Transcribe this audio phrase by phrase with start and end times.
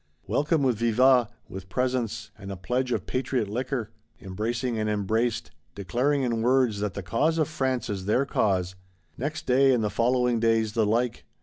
[0.25, 6.23] Welcomed with vivats, with presents, and a pledge of patriot liquor; embracing and embraced; declaring
[6.23, 8.73] in words that the cause of France is their cause!
[9.15, 11.23] Next day and the following days the like.